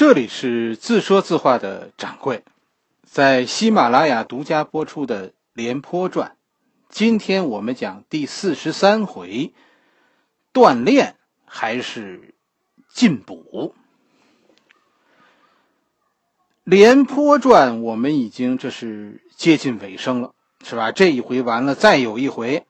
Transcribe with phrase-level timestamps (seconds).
[0.00, 2.42] 这里是自说自话的掌柜，
[3.04, 6.28] 在喜马拉雅独家播出的《廉颇传》，
[6.88, 9.52] 今天我们讲第四十三回：
[10.54, 12.32] 锻炼还是
[12.88, 13.74] 进补？
[16.64, 20.32] 《廉颇传》我们已经这是接近尾声了，
[20.64, 20.92] 是吧？
[20.92, 22.64] 这一回完了，再有一回，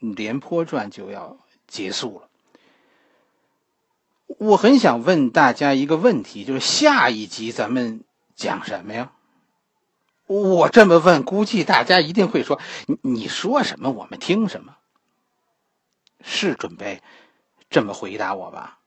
[0.14, 2.25] 《廉颇传》就要结束了。
[4.26, 8.04] 我很想问大家一个问题，就是下一集咱们
[8.34, 9.12] 讲什么呀？
[10.26, 12.60] 我这么问，估计大家一定会说
[13.02, 14.76] ：“你说什么，我们听什么。”
[16.20, 17.00] 是准备
[17.70, 18.80] 这么回答我吧？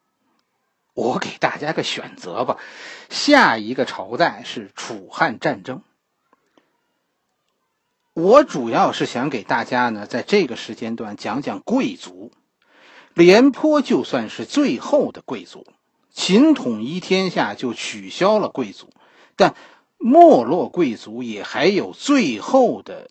[0.93, 2.57] 我给大家个选择吧。
[3.09, 5.81] 下一个朝代是楚汉战争，
[8.13, 12.34] 我主要是想给大家呢，在这个时间段讲讲贵族。
[13.19, 15.67] 廉颇就算是最后的贵族，
[16.09, 18.89] 秦统一天下就取消了贵族，
[19.35, 19.55] 但
[19.98, 23.09] 没落贵族也还有最后的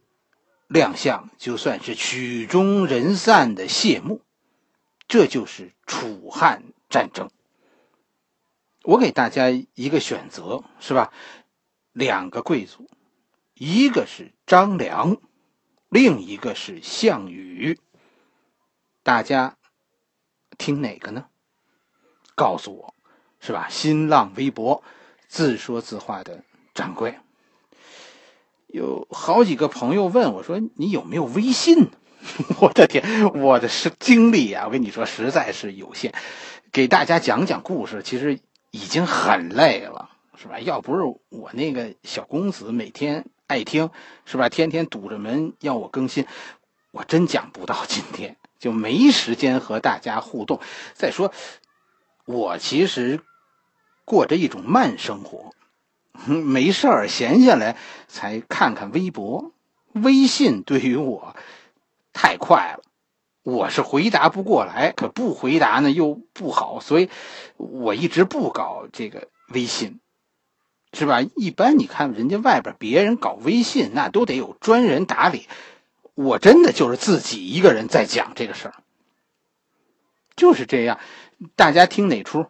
[0.66, 4.22] 亮相，就算是曲终人散的谢幕。
[5.08, 7.28] 这就是楚汉战争。
[8.84, 11.12] 我给大家一个选择，是吧？
[11.92, 12.88] 两个贵族，
[13.52, 15.18] 一个是张良，
[15.90, 17.78] 另一个是项羽。
[19.02, 19.57] 大家。
[20.58, 21.24] 听哪个呢？
[22.34, 22.94] 告诉我，
[23.40, 23.68] 是吧？
[23.70, 24.82] 新浪微博
[25.28, 26.42] 自说自话的
[26.74, 27.18] 掌柜，
[28.66, 31.88] 有好几个朋友问我说：“你有没有微信？”
[32.60, 34.64] 我的天，我的是精力呀！
[34.66, 36.12] 我跟你说，实在是有限。
[36.72, 40.58] 给大家讲讲故事，其实已经很累了，是吧？
[40.58, 43.90] 要不是我那个小公子每天爱听，
[44.26, 44.48] 是吧？
[44.48, 46.26] 天天堵着门要我更新，
[46.90, 48.36] 我真讲不到今天。
[48.58, 50.60] 就没时间和大家互动。
[50.94, 51.32] 再说，
[52.24, 53.20] 我其实
[54.04, 55.52] 过着一种慢生活，
[56.26, 57.76] 没事儿闲下来
[58.08, 59.52] 才看看微博、
[59.92, 60.62] 微信。
[60.62, 61.36] 对于我
[62.12, 62.82] 太快了，
[63.42, 67.08] 我是回答不过来，可不回答呢又不好，所以
[67.56, 70.00] 我一直不搞这个微信，
[70.92, 71.22] 是吧？
[71.36, 75.46] 一般你看人家外边别人搞微信，那都得有专人打理。
[76.18, 78.74] 我真的就是自己一个人在讲这个事儿，
[80.34, 80.98] 就是这样。
[81.54, 82.46] 大家听哪出？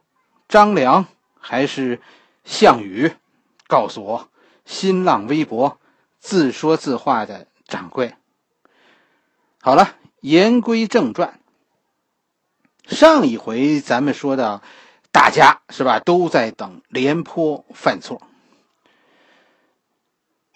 [0.49, 1.05] 张良
[1.39, 2.01] 还是
[2.47, 3.13] 项羽？
[3.67, 4.31] 告诉我。
[4.65, 5.79] 新浪微博
[6.19, 8.15] 自说自话的掌柜。
[9.61, 11.39] 好了，言归正传。
[12.87, 14.63] 上一回咱们说到，
[15.13, 18.23] 大家是吧，都在等廉颇犯错。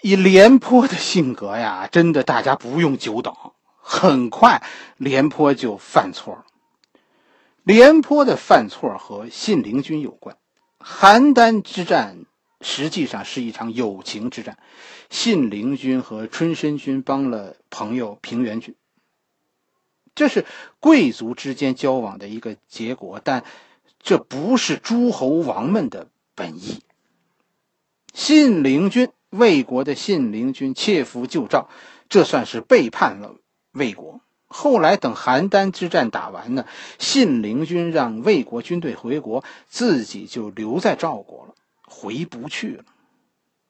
[0.03, 3.33] 以廉颇的性格呀，真的大家不用久等，
[3.77, 4.61] 很快
[4.97, 6.45] 廉颇就犯错了。
[7.63, 10.37] 廉颇的犯错和信陵君有关。
[10.81, 12.25] 邯郸之战
[12.61, 14.59] 实际上是一场友情之战，
[15.09, 18.75] 信陵君和春申君帮了朋友平原君，
[20.17, 20.45] 这是
[20.81, 23.45] 贵族之间交往的一个结果，但
[24.03, 26.83] 这不是诸侯王们的本意。
[28.13, 29.09] 信陵君。
[29.33, 31.71] 魏国的信陵君切腹救赵，
[32.11, 33.37] 这算是背叛了
[33.73, 34.21] 魏国。
[34.47, 36.67] 后来等邯郸之战打完呢，
[36.99, 41.55] 信陵君让魏国军队回国，自己就留在赵国了，
[41.87, 42.85] 回不去了。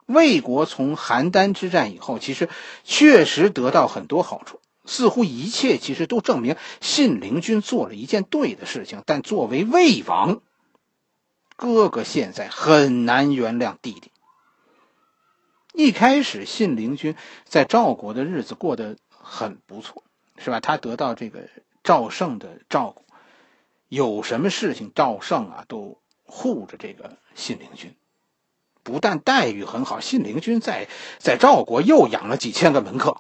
[0.07, 2.49] 魏国从邯郸之战以后，其实
[2.83, 9.01] 确实得到很多好处，似乎一切其实都证明信陵君做了一件对的事情。
[9.07, 10.41] 但作为魏王，
[11.55, 14.11] 哥哥现在很难原谅弟弟。
[15.73, 20.05] 一开始，信陵君在赵国的日子过得很不错，
[20.37, 20.61] 是吧？
[20.61, 21.49] 他得到这个
[21.83, 23.05] 赵胜的照顾，
[23.89, 27.95] 有什么事情赵胜啊都护着这个信陵君，
[28.83, 30.89] 不但待遇很好，信陵君在
[31.19, 33.19] 在赵国又养了几千个门客。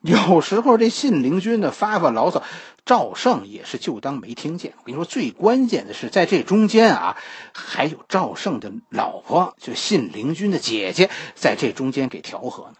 [0.00, 2.42] 有时候这信陵君呢发发牢骚，
[2.84, 4.74] 赵胜也是就当没听见。
[4.78, 7.16] 我跟你说，最关键的是在这中间啊，
[7.52, 12.74] 还有赵胜的老婆，就信陵君的姐姐，在这中间给调和呢。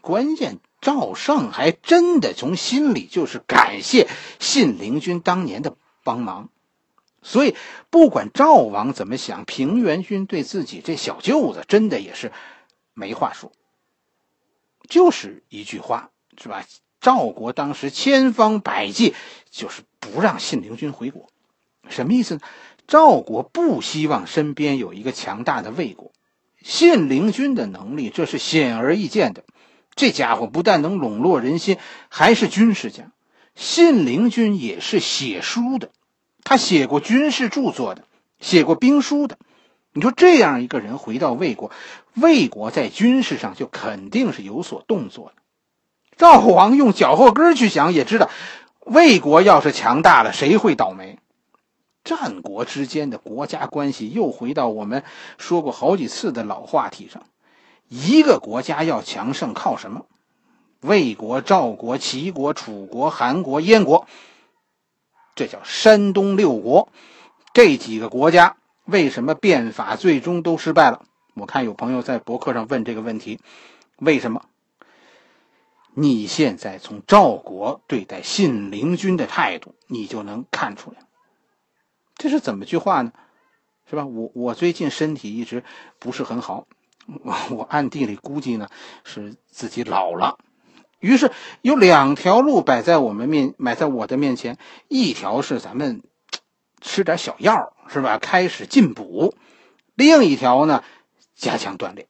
[0.00, 6.48] 关键赵胜还真的从心里就是感谢信陵君当年的帮忙，
[7.22, 7.56] 所以
[7.90, 12.32] 不管赵王怎么想，平原君对自己这小舅子真的也是
[12.92, 13.52] 没话说，
[14.88, 16.10] 就是一句话。
[16.36, 16.64] 是吧？
[17.04, 19.14] 赵国当时千方百计，
[19.50, 21.28] 就是不让信陵君回国，
[21.90, 22.40] 什么意思呢？
[22.86, 26.12] 赵国不希望身边有一个强大的魏国，
[26.62, 29.44] 信陵君的能力这是显而易见的。
[29.94, 31.76] 这家伙不但能笼络人心，
[32.08, 33.12] 还是军事家。
[33.54, 35.90] 信陵君也是写书的，
[36.42, 38.04] 他写过军事著作的，
[38.40, 39.36] 写过兵书的。
[39.92, 41.70] 你说这样一个人回到魏国，
[42.14, 45.42] 魏国在军事上就肯定是有所动作的。
[46.16, 48.30] 赵王用脚后跟去想，也知道
[48.80, 51.18] 魏国要是强大了，谁会倒霉？
[52.04, 55.04] 战国之间的国家关系又回到我们
[55.38, 57.22] 说过好几次的老话题上：
[57.88, 60.04] 一个国家要强盛，靠什么？
[60.80, 64.06] 魏国、赵国、齐国、楚国、韩国、燕国，
[65.34, 66.90] 这叫山东六国。
[67.54, 71.02] 这几个国家为什么变法最终都失败了？
[71.34, 73.40] 我看有朋友在博客上问这个问题：
[73.98, 74.42] 为什么？
[75.94, 80.98] 你现在从赵国对待信陵君的态度，你就能看出来。
[82.16, 83.12] 这是怎么句话呢？
[83.88, 84.06] 是吧？
[84.06, 85.62] 我我最近身体一直
[85.98, 86.66] 不是很好，
[87.06, 88.68] 我我暗地里估计呢
[89.04, 90.38] 是自己老了。
[91.00, 91.30] 于是
[91.60, 94.58] 有两条路摆在我们面，摆在我的面前。
[94.88, 96.02] 一条是咱们
[96.80, 98.18] 吃点小药，是吧？
[98.18, 99.34] 开始进补。
[99.94, 100.82] 另一条呢，
[101.36, 102.08] 加强锻炼。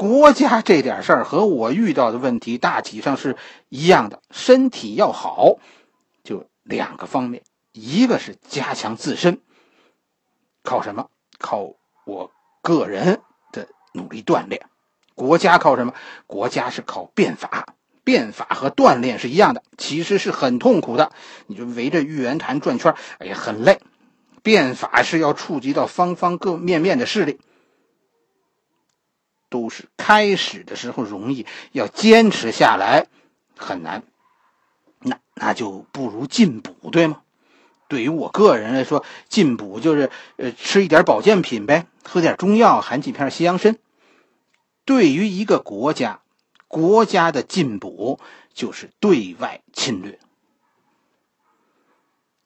[0.00, 3.36] 国家这点事儿和我遇到的问题大体上是
[3.68, 4.22] 一样的。
[4.30, 5.58] 身体要好，
[6.24, 7.42] 就两个方面。
[7.72, 9.42] 一个是加强自身，
[10.62, 11.10] 靠什么？
[11.38, 11.74] 靠
[12.06, 12.30] 我
[12.62, 13.20] 个人
[13.52, 14.62] 的努力锻炼。
[15.14, 15.92] 国家靠什么？
[16.26, 17.74] 国家是靠变法。
[18.02, 21.12] 变法和锻炼是一样的，其实是很痛苦的。
[21.46, 23.78] 你就围着玉渊潭转圈，哎呀，很累。
[24.42, 27.38] 变法是要触及到方方各面面的势力，
[29.50, 33.08] 都是开始的时候容易，要坚持下来
[33.58, 34.02] 很难。
[35.00, 37.22] 那那就不如进补，对吗？
[37.88, 43.76] 对于我个人来说，进补就是呃吃一点保健品呗，喝点中药，含几片西洋参。
[44.84, 46.20] 对于一个国家，
[46.68, 48.20] 国家的进补
[48.54, 50.18] 就是对外侵略。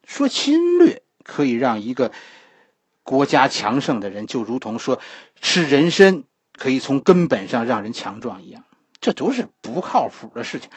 [0.06, 2.12] 说侵略可以让一个
[3.02, 5.00] 国家强盛的人，就如同说
[5.40, 6.24] 吃人参
[6.56, 8.64] 可以从根本上让人强壮一样，
[9.00, 10.70] 这都是不靠谱的事情。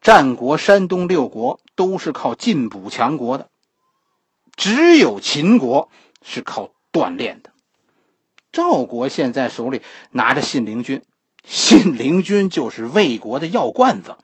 [0.00, 3.48] 战国山东六国都是靠进补强国的。
[4.54, 5.90] 只有秦国
[6.22, 7.50] 是靠锻炼的。
[8.52, 11.02] 赵国现在手里拿着信陵君，
[11.44, 14.16] 信陵君就是魏国的药罐子。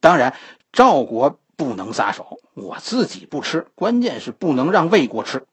[0.00, 0.34] 当然，
[0.72, 5.44] 赵国不能撒手，我自己不吃，关键是不能让魏国吃。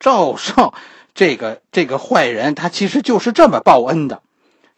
[0.00, 0.72] 赵胜
[1.16, 4.22] 这个这个坏人，他其实就是这么报恩的。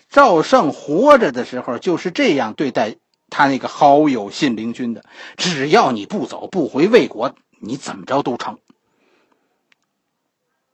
[0.08, 2.96] 赵胜活着的时候就是这样对待
[3.29, 5.05] 他那个好友信陵君的。
[5.37, 7.35] 只要你不走，不回魏国。
[7.58, 8.58] 你怎么着都成。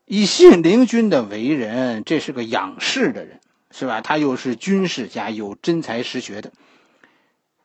[0.04, 3.40] 以信陵君的为人，这是个养士的人，
[3.70, 4.02] 是吧？
[4.02, 6.52] 他又是军事家，有真才实学的。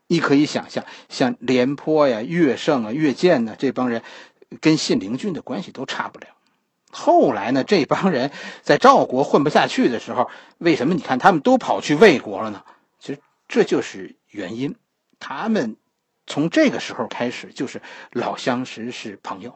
[0.07, 4.04] 你可以想象，像廉颇呀、乐胜啊、乐建呢这帮人，
[4.62, 6.28] 跟信陵君的关系都差不了。
[6.89, 8.31] 后来呢，这帮人
[8.62, 12.63] 在赵国混不下去的时候，为什么你看他们都跑去魏国了呢？
[13.00, 14.75] 其实这就是原因，
[15.19, 15.75] 他们。
[16.31, 17.81] 从这个时候开始，就是
[18.12, 19.56] 老相识，是朋友。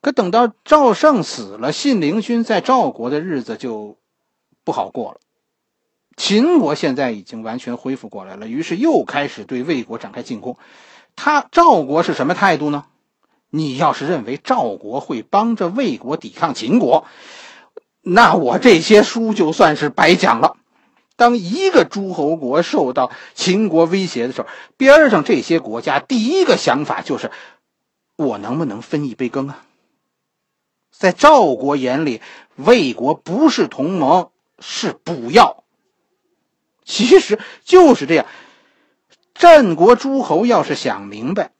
[0.00, 3.96] 可等到赵胜死了，信陵君在赵国的日子就
[4.64, 5.20] 不好过了。
[6.16, 10.56] 秦国现在已经完全恢复过来了，于是又开始对魏国展开进攻。
[11.14, 12.86] 他赵国是什么态度呢？
[13.50, 17.06] 你要是认为赵国会帮着魏国抵抗秦国，
[18.02, 20.56] 那我这些书就算是白讲了。
[21.16, 27.30] 当一个诸侯国受到秦国威胁的时候，边上这些国家第一个想法就是：
[28.16, 29.64] 我能不能分一杯羹啊？
[30.90, 32.20] 在赵国眼里，
[32.54, 35.64] 魏国不是同盟，是补药。
[36.84, 38.26] 其实就是这样。
[39.34, 41.52] 战国诸侯要是想明白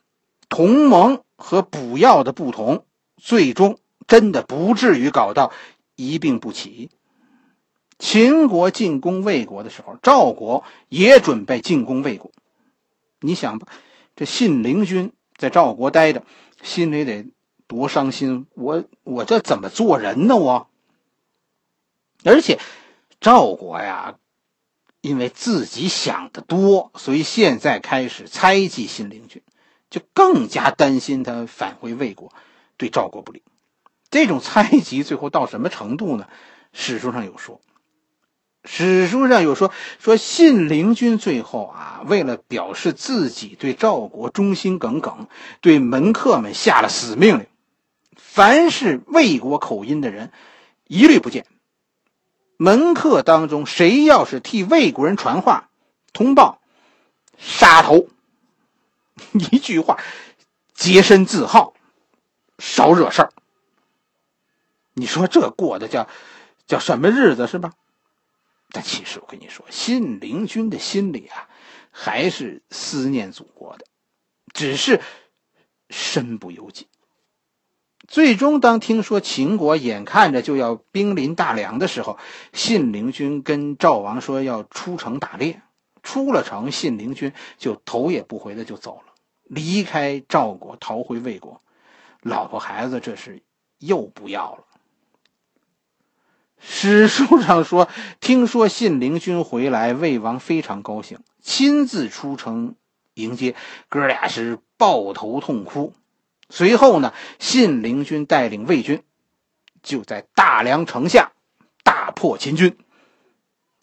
[0.49, 2.85] 同盟和补药的不同，
[3.17, 5.53] 最终真的不至于搞到
[5.97, 6.91] 一病不起。
[7.99, 12.31] 秦国进攻魏国的时候，赵国也准备进攻魏国。
[13.21, 13.67] 你想吧，
[14.15, 16.25] 这信陵君在赵国待着，
[16.63, 17.27] 心里得
[17.67, 18.47] 多伤心。
[18.55, 20.37] 我我这怎么做人呢？
[20.37, 20.69] 我，
[22.25, 22.61] 而且
[23.21, 24.17] 赵国呀，
[25.01, 29.43] 因为自己想的多，所以现在开始猜忌信陵君，
[29.91, 32.33] 就更加担心他返回魏国，
[32.77, 33.43] 对赵国不利。
[34.11, 36.27] 这种猜忌最后到什么程度呢？
[36.73, 37.61] 史书上有说。
[38.65, 45.29] 史书上有说，说信陵君最后啊，为了表示自己对赵国忠心耿耿，
[45.61, 47.47] 对门客们下了死命令：
[48.17, 50.33] 凡是魏国口音的人，
[50.87, 51.47] 一律不见。
[52.59, 55.71] 门客当中谁要是替魏国人传话、
[56.13, 56.61] 通报，
[57.39, 58.09] 杀头。
[59.53, 59.99] 一句话，
[60.75, 61.75] 洁身自好，
[62.59, 63.33] 少惹事儿。
[64.95, 66.09] 你说这过的叫
[66.67, 67.73] 叫什么日子是吧？
[68.71, 71.49] 但其实我跟你说，信陵君的心里啊，
[71.91, 73.87] 还是思念祖国的，
[74.53, 75.01] 只是
[75.89, 76.87] 身不由己。
[78.07, 82.19] 最终，当听说秦国眼看着就要兵临大梁的时候，
[82.53, 85.63] 信陵君跟赵王说要出城打猎。
[86.01, 89.08] 出了城，信陵君就头也不回的就走了，
[89.49, 91.61] 离开赵国，逃回魏国。
[92.23, 93.43] 老婆孩子这是
[93.79, 94.65] 又不要了。
[96.61, 97.89] 史书上说，
[98.21, 102.75] 听说信陵君回来，魏王非常高兴，亲自出城
[103.15, 103.55] 迎接，
[103.89, 105.95] 哥俩是抱头痛哭。
[106.51, 109.03] 随后呢，信陵君带领魏军，
[109.83, 111.31] 就在大梁城下
[111.85, 112.77] 大破秦军。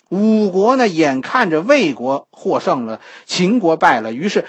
[0.09, 4.45] 五国呢，眼看着魏国获胜了，秦国败了，于是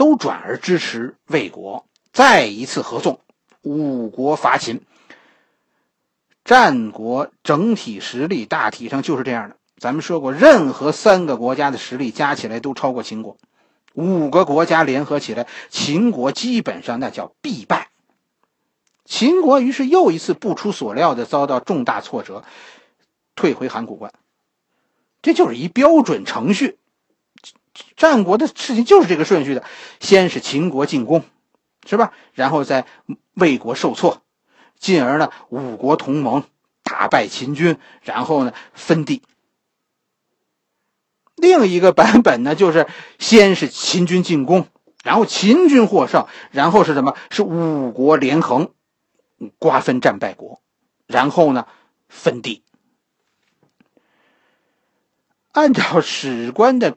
[0.00, 3.20] 都转而支持魏国，再一次合纵，
[3.60, 4.80] 五国伐秦。
[6.42, 9.56] 战国整体实力大体上就是这样的。
[9.76, 13.36] 咱们说过，任何三个国家的实力加起来都超过秦国。
[13.92, 17.90] 五个国家联合起来，秦国基本上那叫必败。
[19.04, 22.42] 秦国于是又一次不出所料的遭到重大挫折，
[23.34, 24.10] 退回函谷关。
[25.20, 26.78] 这就是一标准程序，
[27.96, 29.64] 战国的事情就是这个顺序的：
[30.00, 31.24] 先是秦国进攻，
[31.86, 32.12] 是吧？
[32.32, 32.86] 然后在
[33.34, 34.22] 魏国受挫，
[34.78, 36.44] 进而呢五国同盟
[36.82, 39.22] 打败秦军，然后呢分地。
[41.36, 42.86] 另一个版本呢，就是
[43.18, 44.66] 先是秦军进攻，
[45.02, 47.16] 然后秦军获胜，然后是什么？
[47.30, 48.74] 是五国连横，
[49.58, 50.60] 瓜分战败国，
[51.06, 51.66] 然后呢
[52.08, 52.62] 分地。
[55.52, 56.96] 按照史官的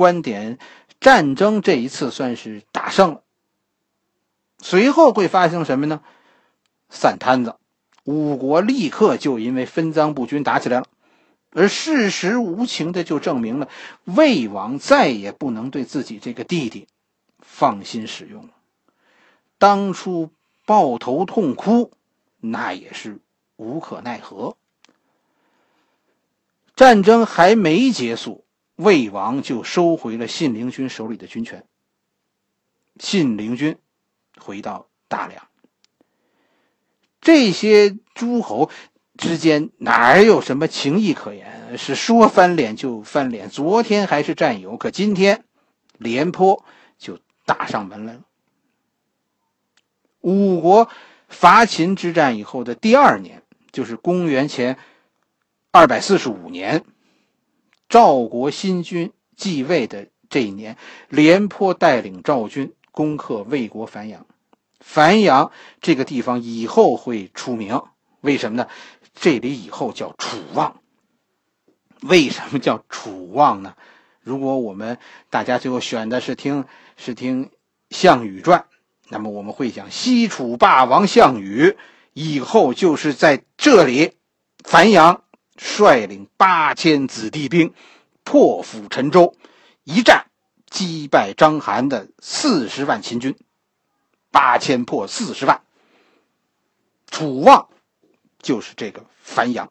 [0.00, 0.58] 观点，
[0.98, 3.22] 战争这一次算是打胜了。
[4.62, 6.00] 随后会发生什么呢？
[6.88, 7.56] 散摊子，
[8.04, 10.86] 五国立刻就因为分赃不均打起来了。
[11.50, 13.68] 而事实无情的就证明了，
[14.04, 16.88] 魏王再也不能对自己这个弟弟
[17.38, 18.54] 放心使用了。
[19.58, 20.30] 当初
[20.64, 21.92] 抱头痛哭，
[22.38, 23.18] 那也是
[23.56, 24.56] 无可奈何。
[26.74, 28.46] 战争还没结束，
[28.80, 31.64] 魏王就收回了信陵君手里的军权。
[32.98, 33.76] 信陵君
[34.38, 35.46] 回到大梁，
[37.20, 38.70] 这些诸侯。
[39.16, 41.76] 之间哪有什么情谊可言？
[41.76, 43.50] 是说翻脸就翻脸。
[43.50, 45.44] 昨天还是战友，可今天
[45.98, 46.64] 廉颇
[46.96, 48.22] 就打上门来了。
[50.22, 50.88] 五国
[51.28, 54.78] 伐秦之战以后的第二年，就是公元前
[55.70, 56.82] 二百四十五年，
[57.90, 60.76] 赵国新君继位的这一年，
[61.08, 64.24] 廉颇带领赵军攻克魏国繁阳。
[64.78, 67.82] 繁阳这个地方以后会出名，
[68.20, 68.68] 为什么呢？
[69.12, 70.80] 这里以后叫楚望。
[72.02, 73.74] 为什么叫楚望呢？
[74.20, 74.96] 如果我们
[75.28, 76.64] 大家最后选的是听
[76.96, 77.46] 是听
[77.90, 78.60] 《项羽传》，
[79.08, 81.76] 那么我们会讲西楚霸王项羽
[82.12, 84.12] 以后就是在这里
[84.62, 85.24] 樊阳
[85.60, 87.74] 率领八千子弟兵
[88.24, 89.36] 破釜沉舟，
[89.84, 90.26] 一战
[90.70, 93.36] 击败章邯的四十万秦军，
[94.30, 95.60] 八千破四十万，
[97.10, 97.68] 楚望。
[98.42, 99.70] 就是这个樊阳，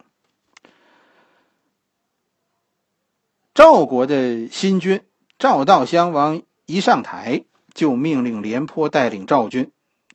[3.56, 5.04] 赵国的新军
[5.40, 9.72] 赵悼襄王一上台，就命令廉颇带领赵军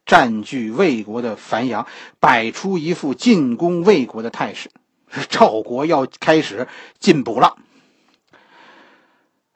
[0.07, 1.89] 占据魏国的樊阳，
[2.21, 4.71] 摆出一副进攻魏国的态势。
[5.31, 6.67] 赵国要开始
[6.99, 7.57] 进补了。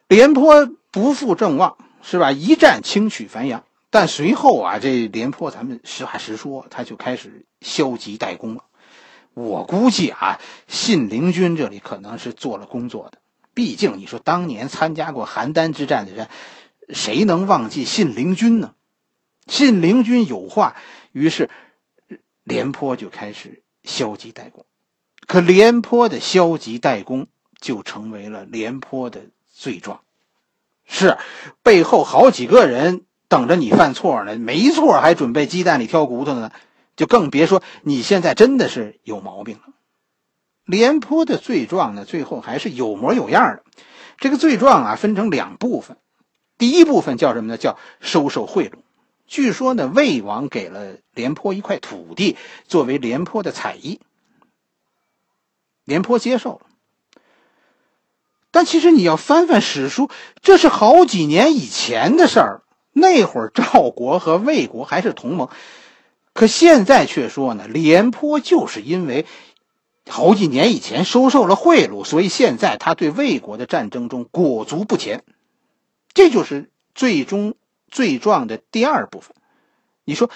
[0.09, 2.33] 廉颇不负众望，是吧？
[2.33, 8.65] 一战轻取樊阳，但随后啊，这廉颇咱们实话实说，他就开始消极怠工了。
[9.35, 13.19] 我估计啊，信陵君这里可能是做了工作的。
[13.53, 16.29] 毕竟你说当年参加过邯郸之战的人，
[16.89, 18.75] 谁能忘记信陵君呢？
[19.47, 20.77] 信陵君有话，
[21.13, 21.51] 于是
[22.45, 24.65] 廉颇就开始消极怠工。
[25.29, 27.29] 可廉颇的消极怠工
[27.61, 29.21] 就成为了廉颇的
[29.53, 30.01] 罪状。
[30.87, 31.19] 是
[31.63, 36.51] 背后好几个人等着你犯错呢，没错，还准备鸡蛋里挑骨头呢。
[36.97, 39.63] 就更别说你现在真的是有毛病了。
[40.65, 43.63] 廉颇的罪状呢，最后还是有模有样的。
[44.17, 45.99] 这个罪状啊，分成两部分。
[46.57, 47.57] 第一部分叫什么呢？
[47.57, 48.79] 叫收受贿赂。
[49.27, 54.01] 据说呢，魏王给了廉颇一块土地作为廉颇的彩衣，
[55.89, 56.61] 廉颇接受了。
[58.51, 60.11] 但其实你要翻翻史书，
[60.43, 62.63] 这是好几年以前的事儿。
[62.93, 65.49] 那会儿赵国和魏国还是同盟。
[66.35, 69.25] 可现在却说呢，廉颇就是因为
[70.09, 75.25] 好几年以前收受了贿赂，所以现在他对魏国的战争中裹足不前。
[76.13, 77.55] 这就是最终
[77.91, 79.35] 罪状的第二部分。
[80.05, 80.31] 你说，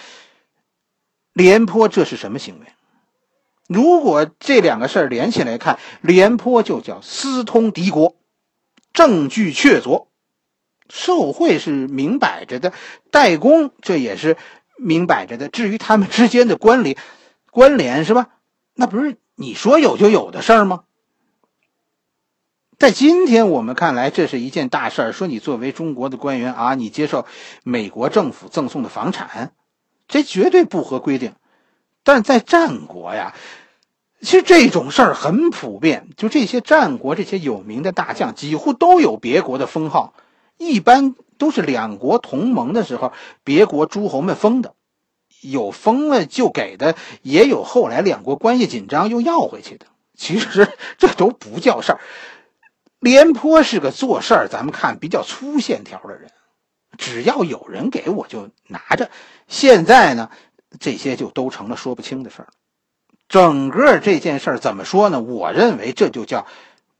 [1.35, 2.66] 廉颇这是什么行为？
[3.73, 8.17] 如果这两个事儿连起来看，廉颇就叫私通敌国，
[8.93, 10.09] 证据确凿，
[10.91, 12.75] 受贿是明摆着的，
[13.11, 14.37] 代工这也是
[14.76, 15.49] 明摆着的。
[15.49, 16.97] 至于他们之间的关联，
[17.50, 18.29] 关联是吧？
[18.75, 20.85] 那不是你说有就有的事儿吗？
[22.79, 25.12] 在今天我们看来，这是一件大事儿。
[25.12, 27.26] 说你作为中国的官员啊，你接受
[27.62, 29.52] 美国政府赠送的房产，
[30.09, 31.35] 这绝对不合规定。
[32.02, 33.35] 但在战国呀。
[34.23, 40.14] 其实这种事儿很普遍，就这些战国这些有名的大将，几乎都有别国的封号，
[40.57, 43.12] 一般都是两国同盟的时候，
[43.43, 44.75] 别国诸侯们封的，
[45.43, 49.87] 有封了就给的，也有后来两国关系紧张又要回去的。
[50.17, 52.00] 其实这都不叫事儿。
[53.00, 56.31] 廉颇是个做事儿，咱们看比较粗线条的人，
[56.97, 59.11] 只要有人给我就拿着。
[59.49, 60.31] 现在呢，
[60.79, 62.49] 这些就都成了说不清的事儿。
[63.32, 65.22] 整个这件事儿怎么说呢？
[65.22, 66.46] 我认为这就叫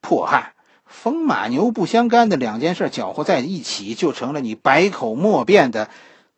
[0.01, 0.55] 迫害，
[0.87, 5.91] 风马牛不相干的两件事搅和在一起，就成了你百口莫辩的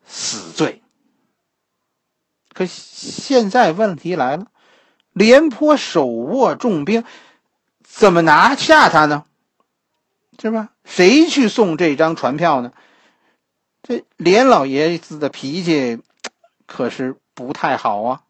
[0.05, 0.81] 死罪。
[2.51, 4.47] 可现在问题来了，
[5.13, 7.05] 廉颇手握重兵，
[7.81, 9.23] 怎么拿下他呢？
[10.37, 10.71] 是吧？
[10.83, 12.73] 谁去送这张传票呢？
[13.81, 16.01] 这连老爷子的脾气
[16.65, 18.23] 可是不太好啊。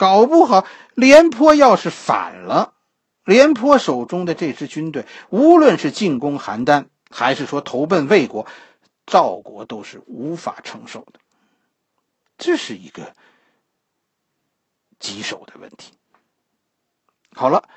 [0.00, 2.72] 搞不好，廉颇要是反了，
[3.22, 8.46] 廉颇手中的这支军队，无论是进攻邯郸，还是说投奔魏国，
[9.04, 11.20] 赵国都是无法承受的。
[12.38, 13.12] 这是一个
[14.98, 15.92] 棘手的问题。
[17.34, 17.68] 好了，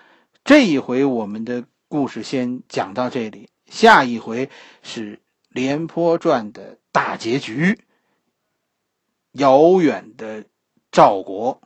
[0.45, 4.49] 这一回我们的故事先讲到这里，下一回
[4.81, 5.17] 是
[5.49, 7.81] 《廉颇传》的大结局——
[9.35, 10.45] 遥远的
[10.89, 11.59] 赵国。